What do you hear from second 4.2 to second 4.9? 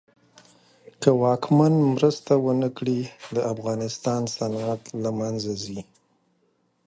صنعت